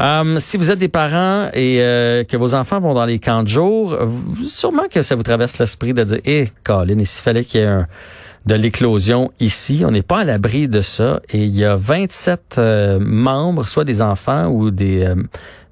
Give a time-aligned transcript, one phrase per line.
[0.00, 3.42] Euh, si vous êtes des parents et euh, que vos enfants vont dans les camps
[3.42, 7.22] de jour, vous- sûrement que ça vous traverse l'esprit de dire, hé, Colin, et s'il
[7.22, 7.82] fallait qu'il y ait
[8.46, 11.20] de l'éclosion ici, on n'est pas à l'abri de ça.
[11.30, 15.12] Et il y a 27 euh, membres, soit des enfants ou des,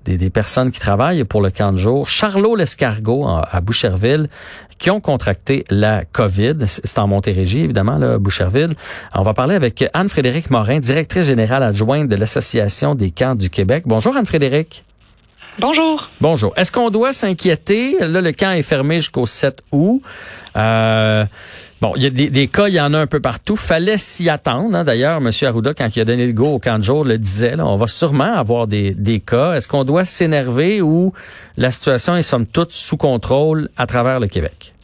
[0.07, 2.09] des, des personnes qui travaillent pour le camp de jour.
[2.09, 4.29] Charlot l'escargot à Boucherville,
[4.79, 6.57] qui ont contracté la COVID.
[6.67, 8.75] C'est en Montérégie, évidemment, là, Boucherville.
[9.15, 13.85] On va parler avec Anne-Frédérique Morin, directrice générale adjointe de l'Association des camps du Québec.
[13.87, 14.85] Bonjour Anne-Frédérique.
[15.59, 16.11] Bonjour.
[16.21, 16.53] Bonjour.
[16.57, 17.97] Est-ce qu'on doit s'inquiéter?
[18.01, 20.03] Là, le camp est fermé jusqu'au 7 août.
[20.55, 21.25] Euh,
[21.81, 23.57] bon, il y a des, des cas, il y en a un peu partout.
[23.57, 24.77] Fallait s'y attendre.
[24.77, 24.85] hein.
[24.85, 25.31] D'ailleurs, M.
[25.43, 27.55] Arruda, quand il a donné le go au camp de jour, le disait.
[27.59, 29.55] on va sûrement avoir des, des cas.
[29.55, 31.13] Est-ce qu'on doit s'énerver ou
[31.57, 34.75] la situation est somme toute sous contrôle à travers le Québec?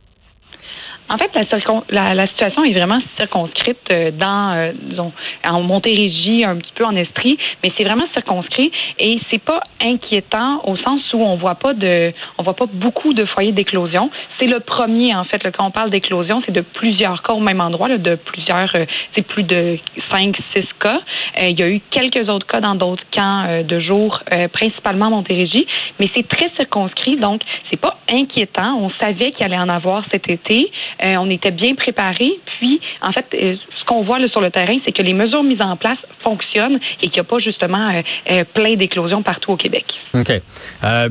[1.13, 1.45] En fait, la,
[1.91, 5.13] la, la situation est vraiment circonscrite euh, dans, euh, disons,
[5.47, 10.63] en Montérégie, un petit peu en Estrie, mais c'est vraiment circonscrit et c'est pas inquiétant
[10.65, 14.11] au sens où on voit pas de, on voit pas beaucoup de foyers d'éclosion.
[14.39, 15.45] C'est le premier en fait.
[15.45, 18.71] Là, quand on parle d'éclosion, c'est de plusieurs cas au même endroit, là, de plusieurs,
[18.75, 19.79] euh, c'est plus de
[20.11, 21.01] cinq, six cas.
[21.41, 24.49] Euh, il y a eu quelques autres cas dans d'autres camps euh, de jour, euh,
[24.49, 25.67] principalement à Montérégie,
[26.01, 28.79] mais c'est très circonscrit, donc c'est pas inquiétant.
[28.81, 30.71] On savait qu'il allait en avoir cet été.
[31.05, 32.33] Euh, on était bien préparés.
[32.59, 35.43] Puis, en fait, euh, ce qu'on voit là, sur le terrain, c'est que les mesures
[35.43, 37.93] mises en place fonctionnent et qu'il n'y a pas justement
[38.31, 39.85] euh, plein d'éclosions partout au Québec.
[40.15, 40.41] OK.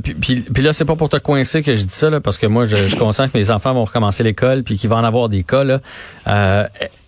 [0.04, 2.38] Puis, puis, puis là, c'est pas pour te coincer que je dis ça, là, parce
[2.38, 5.04] que moi, je, je conscient que mes enfants vont recommencer l'école puis qu'il va en
[5.04, 5.64] avoir des cas.
[5.64, 5.80] là.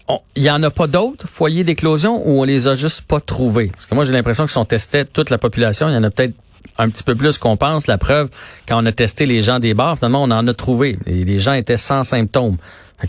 [0.07, 3.21] On- Il y en a pas d'autres foyers d'éclosion ou on les a juste pas
[3.21, 3.67] trouvés?
[3.67, 5.87] Parce que moi, j'ai l'impression qu'ils sont testés toute la population.
[5.87, 6.33] Il y en a peut-être
[6.77, 7.87] un petit peu plus qu'on pense.
[7.87, 8.29] La preuve,
[8.67, 10.97] quand on a testé les gens des bars, finalement, on en a trouvé.
[11.05, 12.57] Les gens étaient sans symptômes.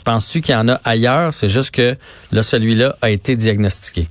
[0.05, 1.33] Penses-tu qu'il y en a ailleurs?
[1.33, 1.97] C'est juste que
[2.33, 4.09] là, celui-là a été diagnostiqué.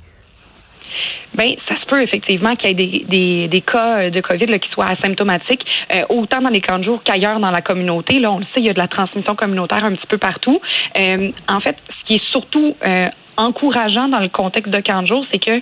[1.35, 5.65] Ben, ça se peut effectivement qu'il y ait des, cas de COVID qui soient asymptomatiques,
[5.91, 8.19] euh, autant dans les camps de jour qu'ailleurs dans la communauté.
[8.19, 10.61] Là, on le sait, il y a de la transmission communautaire un petit peu partout.
[10.97, 15.07] Euh, en fait, ce qui est surtout euh, encourageant dans le contexte de camp de
[15.07, 15.59] jour, c'est que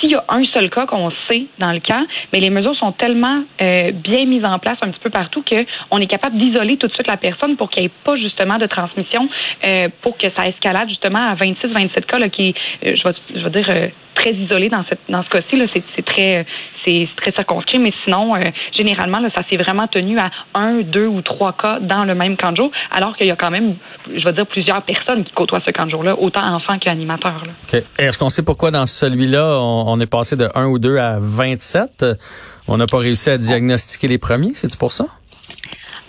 [0.00, 2.92] s'il y a un seul cas qu'on sait dans le camp, mais les mesures sont
[2.92, 6.76] tellement euh, bien mises en place un petit peu partout que on est capable d'isoler
[6.76, 9.28] tout de suite la personne pour qu'il n'y ait pas justement de transmission,
[9.64, 12.54] euh, pour que ça escalade justement à 26-27 cas là, qui,
[12.84, 15.56] euh, je vais, je vais dire euh, très isolé dans cette dans ce cas-ci
[15.96, 16.44] c'est très
[16.84, 18.40] c'est très circonscrit, mais sinon euh,
[18.76, 22.36] généralement là, ça s'est vraiment tenu à un, deux ou trois cas dans le même
[22.36, 23.76] camp de jour, alors qu'il y a quand même,
[24.06, 27.42] je vais dire plusieurs personnes qui côtoient ce camp de jour-là, autant enfants qu'animateurs.
[27.46, 27.52] là.
[27.78, 27.84] OK.
[27.98, 31.18] Est-ce qu'on sait pourquoi dans celui-là, on, on est passé de 1 ou 2 à
[31.20, 32.02] 27?
[32.02, 32.14] Euh,
[32.68, 35.04] On n'a pas réussi à diagnostiquer les premiers, c'est-tu pour ça?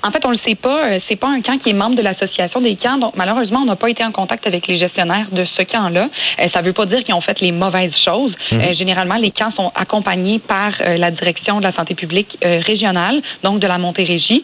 [0.04, 0.90] En fait, on le sait pas.
[0.92, 2.98] Euh, C'est pas un camp qui est membre de l'association des camps.
[2.98, 6.10] Donc, malheureusement, on n'a pas été en contact avec les gestionnaires de ce camp-là.
[6.40, 8.34] Euh, ça veut pas dire qu'ils ont fait les mauvaises choses.
[8.52, 13.22] Euh, généralement, les camps sont accompagnés par euh, la direction de la santé publique régionale,
[13.44, 14.44] donc de la Montérégie.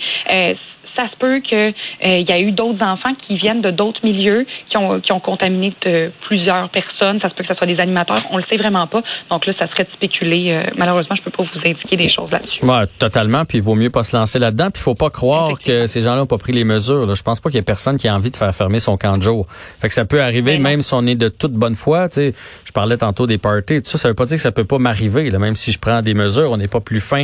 [0.98, 4.46] Euh, ça se peut qu'il y a eu d'autres enfants qui viennent de d'autres milieux
[4.70, 7.20] qui ont, qui ont contaminé de plusieurs personnes.
[7.22, 8.24] Ça se peut que ce soit des animateurs.
[8.32, 9.02] On le sait vraiment pas.
[9.30, 10.52] Donc là, ça serait de spéculer.
[10.52, 12.64] Euh, malheureusement, je peux pas vous indiquer des choses là-dessus.
[12.64, 13.46] Ouais, totalement.
[13.46, 14.70] Puis il vaut mieux pas se lancer là-dedans.
[14.72, 17.06] Puis il faut pas croire que ces gens-là ont pas pris les mesures.
[17.06, 17.16] Là.
[17.16, 19.18] Je pense pas qu'il y ait personne qui a envie de faire fermer son camp
[19.18, 19.48] de jour.
[19.80, 22.10] Fait que ça peut arriver, Ben même si on est de toute bonne foi.
[22.10, 22.34] Tu sais,
[22.66, 23.82] je parlais tantôt des parties.
[23.82, 25.32] Tout ça, ça veut pas dire que ça peut pas m'arriver.
[25.32, 27.24] Même si je prends des mesures, on n'est pas plus fin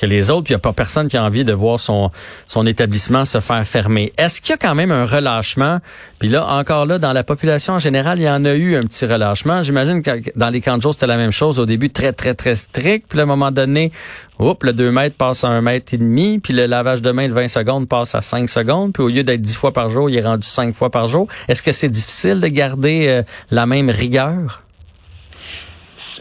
[0.00, 0.44] que les autres.
[0.44, 2.10] Puis il y a pas personne qui a envie de voir son
[2.46, 4.12] son établissement se faire fermer.
[4.16, 5.78] Est-ce qu'il y a quand même un relâchement?
[6.18, 8.82] Puis là, encore là, dans la population en général, il y en a eu un
[8.84, 9.62] petit relâchement.
[9.62, 11.58] J'imagine que dans les camps de c'était la même chose.
[11.58, 13.06] Au début, très très très strict.
[13.08, 13.92] Puis à un moment donné,
[14.38, 17.28] Oups, le 2 mètres passe à 1 mètre et demi, puis le lavage de main
[17.28, 20.08] de 20 secondes passe à 5 secondes, puis au lieu d'être 10 fois par jour,
[20.08, 21.28] il est rendu 5 fois par jour.
[21.48, 24.62] Est-ce que c'est difficile de garder euh, la même rigueur?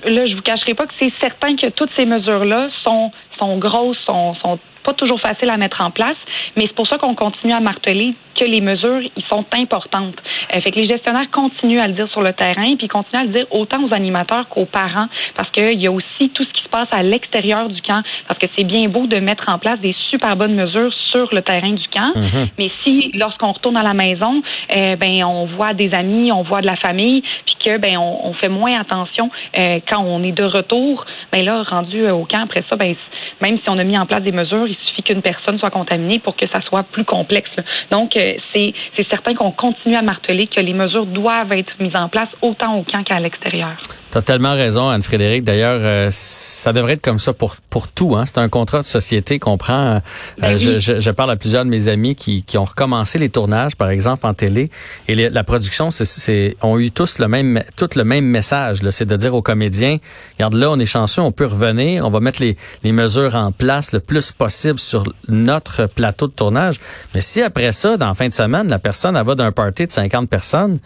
[0.05, 3.97] Là, je vous cacherai pas que c'est certain que toutes ces mesures-là sont, sont grosses,
[4.05, 6.17] sont, sont pas toujours faciles à mettre en place,
[6.55, 10.15] mais c'est pour ça qu'on continue à marteler que les mesures, ils sont importantes.
[10.55, 13.25] Euh, fait que les gestionnaires continuent à le dire sur le terrain, puis continuent à
[13.25, 16.58] le dire autant aux animateurs qu'aux parents, parce qu'il y a aussi tout ce qui
[16.69, 19.79] se passe à l'extérieur du camp, parce que c'est bien beau de mettre en place
[19.79, 22.47] des super bonnes mesures sur le terrain du camp, Mhm.
[22.57, 24.41] mais si, lorsqu'on retourne à la maison,
[24.75, 28.27] euh, ben on voit des amis, on voit de la famille, puis que ben on,
[28.29, 32.25] on fait moins attention euh, quand on est de retour, ben là rendu euh, au
[32.25, 32.95] camp après ça, ben
[33.41, 36.19] même si on a mis en place des mesures, il suffit qu'une personne soit contaminée
[36.19, 37.49] pour que ça soit plus complexe.
[37.91, 41.95] Donc euh, c'est c'est certain qu'on continue à marteler que les mesures doivent être mises
[41.95, 43.77] en place autant au camp qu'à l'extérieur.
[44.11, 45.43] T'as tellement raison, Anne-Frédéric.
[45.43, 48.15] D'ailleurs, euh, ça devrait être comme ça pour pour tout.
[48.15, 48.25] Hein?
[48.25, 49.73] C'est un contrat de société qu'on prend.
[49.95, 49.99] Euh,
[50.39, 53.29] Ben je, je- je parle à plusieurs de mes amis qui, qui ont recommencé les
[53.29, 54.71] tournages, par exemple en télé,
[55.07, 58.79] et les- la production, c'est, c'est ont eu tous le même tout le même message.
[58.89, 59.97] C'est de dire aux comédiens,
[60.37, 63.51] regarde là, on est chanceux, on peut revenir, on va mettre les, les mesures en
[63.51, 66.79] place le plus possible sur notre plateau de tournage.
[67.13, 69.87] Mais si après ça, dans la fin de semaine, la personne elle va d'un party
[69.87, 70.77] de 50 personnes,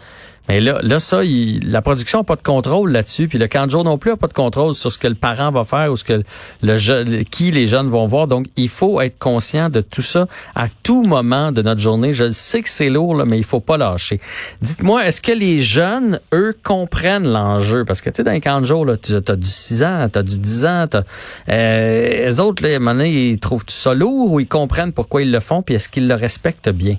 [0.48, 3.70] mais là, là ça, la production n'a pas de contrôle là-dessus, puis le camp de
[3.70, 5.96] jour non plus n'a pas de contrôle sur ce que le parent va faire ou
[5.96, 6.22] ce que
[6.62, 8.26] le qui les jeunes vont voir.
[8.26, 12.12] Donc, il faut être conscient de tout ça à tout moment de notre journée.
[12.12, 14.20] Je sais que c'est lourd, là, mais il faut pas lâcher.
[14.60, 17.84] Dites-moi, est-ce que les jeunes, eux, comprennent l'enjeu?
[17.84, 20.08] Parce que, tu sais, dans les camps de jour, là, tu as du 6 ans,
[20.12, 21.02] tu as du 10 ans, t'as,
[21.48, 24.92] euh, les autres, là, à un moment donné, ils trouvent ça lourd ou ils comprennent
[24.92, 26.96] pourquoi ils le font, puis est-ce qu'ils le respectent bien?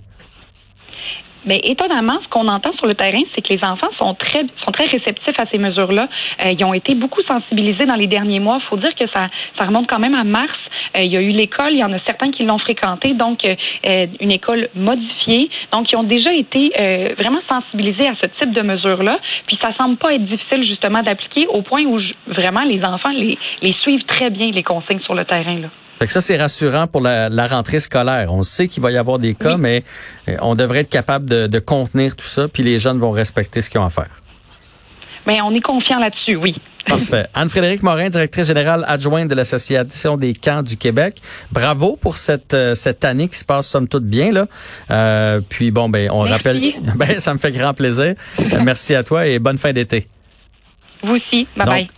[1.46, 4.72] Mais étonnamment, ce qu'on entend sur le terrain, c'est que les enfants sont très sont
[4.72, 6.08] très réceptifs à ces mesures-là.
[6.44, 8.60] Euh, ils ont été beaucoup sensibilisés dans les derniers mois.
[8.62, 9.28] Il faut dire que ça
[9.58, 10.58] ça remonte quand même à mars.
[10.98, 13.46] Euh, il y a eu l'école, il y en a certains qui l'ont fréquenté, donc
[13.46, 15.50] euh, une école modifiée.
[15.72, 16.72] Donc, ils ont déjà été
[17.18, 19.20] vraiment sensibilisés à ce type de mesures-là.
[19.48, 23.38] Puis, ça semble pas être difficile justement d'appliquer au point où vraiment les enfants les,
[23.62, 25.60] les suivent très bien les consignes sur le terrain.
[25.60, 25.68] Là.
[25.98, 28.34] Fait que ça, c'est rassurant pour la, rentrée scolaire.
[28.34, 29.84] On sait qu'il va y avoir des cas, mais
[30.28, 33.70] euh, on devrait être capable de, contenir tout ça, puis les jeunes vont respecter ce
[33.70, 34.10] qu'ils ont à faire.
[35.26, 36.56] Mais on est confiant là-dessus, oui.
[36.88, 37.28] Parfait.
[37.34, 41.20] Anne-Frédérique Morin, directrice générale adjointe de l'Association des camps du Québec.
[41.52, 44.46] Bravo pour cette euh, cette année qui se passe somme toute bien là.
[44.92, 46.62] Euh, puis bon ben on rappelle
[46.96, 48.14] ben ça me fait grand plaisir.
[48.64, 50.08] Merci à toi et bonne fin d'été.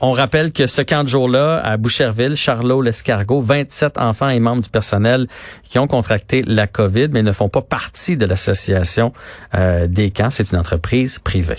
[0.02, 4.62] On rappelle que ce camp de jour-là, à Boucherville, Charlot, l'Escargot, 27 enfants et membres
[4.62, 5.28] du personnel
[5.64, 9.14] qui ont contracté la COVID, mais ne font pas partie de l'association
[9.56, 10.30] euh, des camps.
[10.30, 11.58] C'est une entreprise privée.